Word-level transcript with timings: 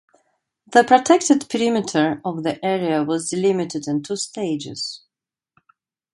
The 0.65 0.83
protected 0.83 1.47
perimeter 1.47 2.21
of 2.25 2.41
the 2.41 2.57
area 2.65 3.03
was 3.03 3.29
delimited 3.29 3.87
in 3.87 4.01
two 4.01 4.15
stages. 4.15 5.01